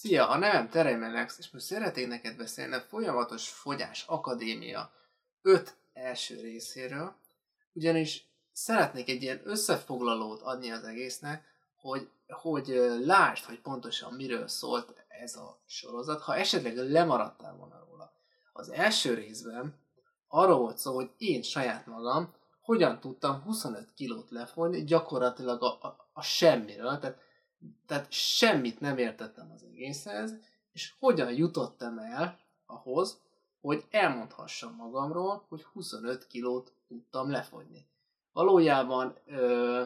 [0.00, 4.92] Szia, a nevem Teremelex, és most szeretnék neked beszélni a Folyamatos Fogyás Akadémia
[5.42, 7.14] 5 első részéről,
[7.72, 11.44] ugyanis szeretnék egy ilyen összefoglalót adni az egésznek,
[11.80, 12.66] hogy, hogy
[13.04, 18.12] lásd, hogy pontosan miről szólt ez a sorozat, ha esetleg lemaradtál volna róla.
[18.52, 19.74] Az első részben
[20.28, 26.08] arról volt szó, hogy én saját magam hogyan tudtam 25 kilót lefolyni gyakorlatilag a, a,
[26.12, 27.26] a semmiről, tehát
[27.86, 30.34] tehát semmit nem értettem az egészhez,
[30.72, 33.20] és hogyan jutottam el ahhoz,
[33.60, 37.86] hogy elmondhassam magamról, hogy 25 kilót tudtam lefogyni.
[38.32, 39.84] Valójában ö,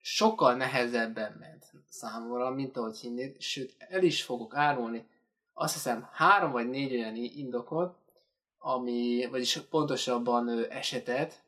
[0.00, 5.06] sokkal nehezebben ment számomra, mint ahogy hinnéd, sőt el is fogok árulni
[5.58, 7.96] azt hiszem három vagy négy olyan indokot,
[8.58, 11.42] ami, vagyis pontosabban esetet,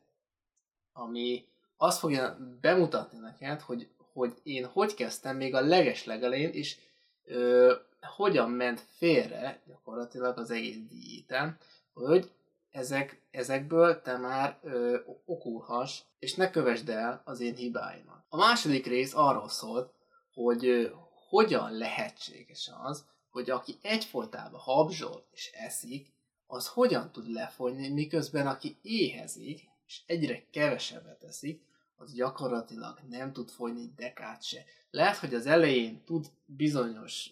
[0.92, 6.77] ami azt fogja bemutatni neked, hogy hogy én hogy kezdtem még a leges legelén, és
[7.25, 7.75] ö,
[8.17, 11.59] hogyan ment félre gyakorlatilag az egész diétám,
[11.92, 12.31] hogy
[12.70, 18.25] ezek, ezekből te már ö, okulhass, és ne kövesd el az én hibáimat.
[18.29, 19.92] A második rész arról szólt,
[20.34, 20.89] hogy ö,
[21.29, 26.12] hogyan lehetséges az, hogy aki egyfolytában habzsol és eszik,
[26.47, 31.62] az hogyan tud lefogyni, miközben aki éhezik, és egyre kevesebbet eszik,
[31.99, 34.65] az gyakorlatilag nem tud fogyni dekát se.
[34.91, 37.31] Lehet, hogy az elején tud bizonyos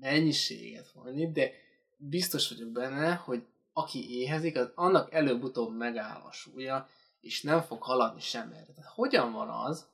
[0.00, 1.50] mennyiséget fogyni, de
[1.96, 6.88] biztos vagyok benne, hogy aki éhezik, az annak előbb-utóbb megáll a súlya,
[7.20, 8.72] és nem fog haladni sem erre.
[8.72, 9.86] Tehát hogyan van az,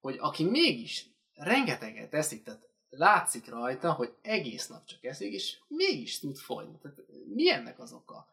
[0.00, 6.18] hogy aki mégis rengeteget eszik, tehát látszik rajta, hogy egész nap csak eszik, és mégis
[6.18, 6.78] tud fogyni.
[6.82, 6.98] Tehát
[7.34, 8.26] mi ennek az oka?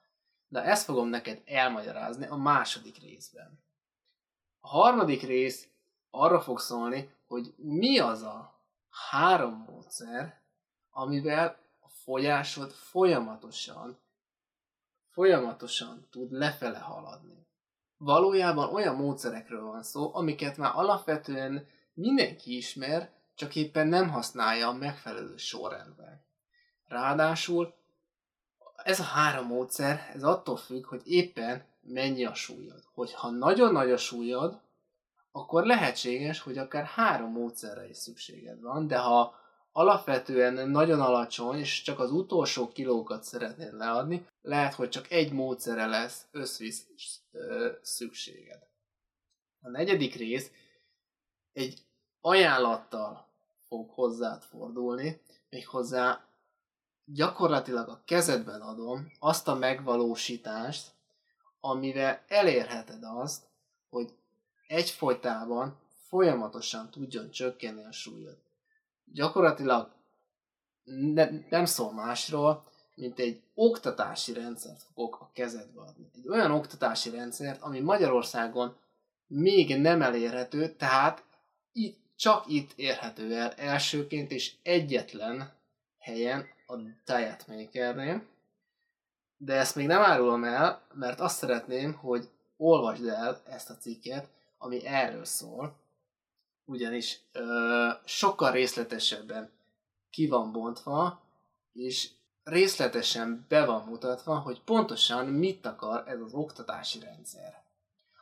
[0.48, 3.60] De ezt fogom neked elmagyarázni a második részben.
[4.60, 5.68] A harmadik rész
[6.10, 8.62] arra fog szólni, hogy mi az a
[9.10, 10.42] három módszer,
[10.90, 14.00] amivel a folyásod folyamatosan,
[15.10, 17.48] folyamatosan tud lefele haladni.
[17.98, 24.74] Valójában olyan módszerekről van szó, amiket már alapvetően mindenki ismer, csak éppen nem használja a
[24.74, 26.26] megfelelő sorrendben.
[26.86, 27.74] Ráadásul
[28.84, 32.84] ez a három módszer, ez attól függ, hogy éppen mennyi a súlyod.
[32.94, 34.62] Hogyha nagyon nagy a súlyod,
[35.32, 39.36] akkor lehetséges, hogy akár három módszerre is szükséged van, de ha
[39.72, 45.86] alapvetően nagyon alacsony, és csak az utolsó kilókat szeretnéd leadni, lehet, hogy csak egy módszere
[45.86, 46.88] lesz összvisz
[47.82, 48.68] szükséged.
[49.62, 50.52] A negyedik rész
[51.54, 51.82] egy
[52.22, 53.28] ajánlattal
[53.68, 56.28] fog hozzád fordulni, méghozzá
[57.06, 60.98] gyakorlatilag a kezedben adom azt a megvalósítást,
[61.60, 63.44] amivel elérheted azt,
[63.90, 64.14] hogy
[64.68, 68.38] egyfolytában folyamatosan tudjon csökkenni a súlyod.
[69.14, 69.92] Gyakorlatilag
[70.84, 72.64] ne, nem szól másról,
[72.96, 76.10] mint egy oktatási rendszert fogok a kezedbe adni.
[76.16, 78.76] Egy olyan oktatási rendszert, ami Magyarországon
[79.28, 81.24] még nem elérhető, tehát
[81.72, 85.54] itt, csak itt érhető el elsőként és egyetlen
[86.00, 88.24] helyen a Diet Makernél
[89.42, 94.30] de ezt még nem árulom el, mert azt szeretném, hogy olvasd el ezt a cikket,
[94.58, 95.76] ami erről szól,
[96.66, 99.52] ugyanis ö, sokkal részletesebben
[100.10, 101.22] ki van bontva,
[101.74, 102.10] és
[102.44, 107.64] részletesen be van mutatva, hogy pontosan mit akar ez az oktatási rendszer.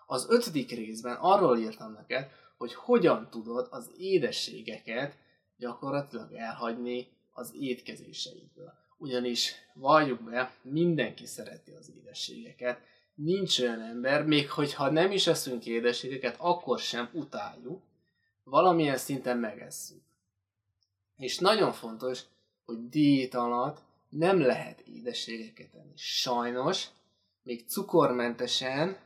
[0.06, 5.18] Az ötödik részben arról írtam neked, hogy hogyan tudod az édességeket
[5.58, 12.80] gyakorlatilag elhagyni az étkezéseidből ugyanis valljuk be, mindenki szereti az édességeket.
[13.16, 17.82] Nincs olyan ember, még hogyha nem is eszünk édességeket, akkor sem utáljuk,
[18.44, 20.02] valamilyen szinten megesszük.
[21.18, 22.22] És nagyon fontos,
[22.66, 23.78] hogy diét alatt
[24.10, 25.94] nem lehet édességeket enni.
[25.96, 26.88] Sajnos,
[27.44, 28.98] még cukormentesen,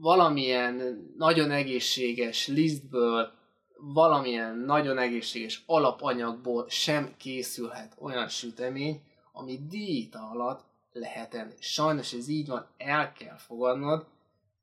[0.00, 3.37] valamilyen nagyon egészséges lisztből,
[3.80, 9.02] valamilyen nagyon egészséges alapanyagból sem készülhet olyan sütemény,
[9.32, 11.54] ami diéta alatt lehet enni.
[11.58, 14.06] Sajnos ez így van, el kell fogadnod,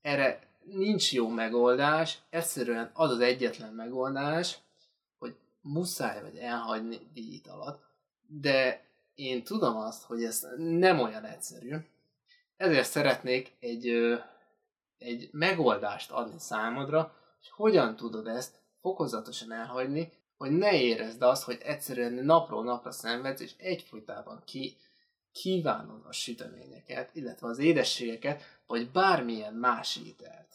[0.01, 4.57] erre nincs jó megoldás, egyszerűen az az egyetlen megoldás,
[5.17, 7.83] hogy muszáj vagy elhagyni diét alatt,
[8.27, 8.85] de
[9.15, 11.75] én tudom azt, hogy ez nem olyan egyszerű,
[12.57, 13.87] ezért szeretnék egy,
[14.97, 21.57] egy megoldást adni számodra, hogy hogyan tudod ezt fokozatosan elhagyni, hogy ne érezd azt, hogy
[21.63, 24.77] egyszerűen napról napra szenvedsz, és egyfolytában ki,
[25.31, 30.47] kívánod a süteményeket, illetve az édességeket, vagy bármilyen más ételt.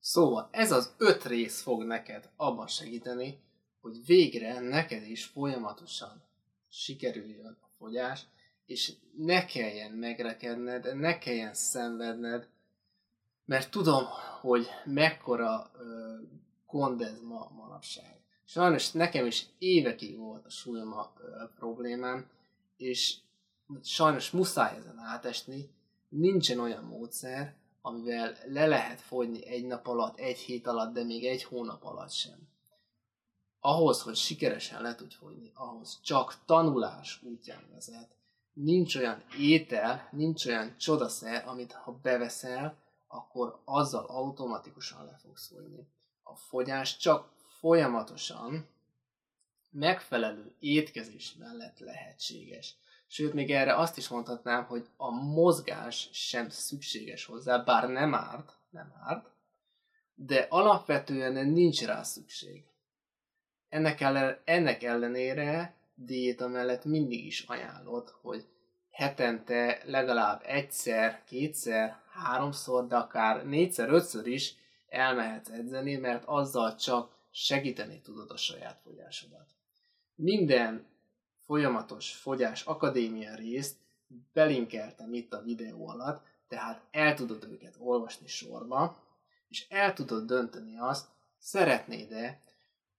[0.00, 3.38] Szóval ez az öt rész fog neked abban segíteni,
[3.80, 6.22] hogy végre neked is folyamatosan
[6.68, 8.20] sikerüljön a fogyás,
[8.66, 12.48] és ne kelljen megrekedned, ne kelljen szenvedned,
[13.44, 14.04] mert tudom,
[14.40, 16.16] hogy mekkora ö,
[16.72, 18.20] gond ez ma manapság.
[18.44, 22.30] Sajnos nekem is évekig volt a súlyom ö, problémám,
[22.76, 23.16] és
[23.82, 25.70] sajnos muszáj ezen átesni,
[26.08, 31.26] nincsen olyan módszer, amivel le lehet fogyni egy nap alatt, egy hét alatt, de még
[31.26, 32.48] egy hónap alatt sem.
[33.60, 38.16] Ahhoz, hogy sikeresen le tudj fogyni, ahhoz csak tanulás útján vezet.
[38.52, 42.76] Nincs olyan étel, nincs olyan csodaszer, amit ha beveszel,
[43.06, 45.86] akkor azzal automatikusan le fogsz fogyni.
[46.22, 47.28] A fogyás csak
[47.58, 48.68] folyamatosan
[49.70, 52.76] megfelelő étkezés mellett lehetséges.
[53.06, 58.52] Sőt, még erre azt is mondhatnám, hogy a mozgás sem szükséges hozzá, bár nem árt,
[58.70, 59.30] nem árt,
[60.14, 62.64] de alapvetően nincs rá szükség.
[63.68, 68.46] Ennek, ellen, ennek ellenére diéta mellett mindig is ajánlott, hogy
[68.90, 74.54] hetente legalább egyszer, kétszer, háromszor, de akár négyszer, ötször is
[74.92, 79.54] elmehetsz edzeni, mert azzal csak segíteni tudod a saját fogyásodat.
[80.14, 80.86] Minden
[81.40, 83.76] folyamatos fogyás akadémia részt
[84.32, 89.02] belinkeltem itt a videó alatt, tehát el tudod őket olvasni sorba,
[89.48, 91.08] és el tudod dönteni azt,
[91.38, 92.40] szeretnéd-e,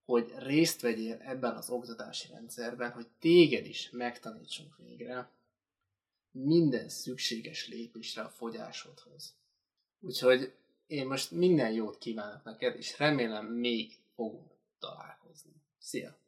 [0.05, 5.29] hogy részt vegyél ebben az oktatási rendszerben, hogy téged is megtanítsunk végre
[6.31, 9.35] minden szükséges lépésre a fogyásodhoz.
[9.99, 10.53] Úgyhogy
[10.93, 15.51] én most minden jót kívánok neked, és remélem még fogunk találkozni.
[15.77, 16.22] Szia!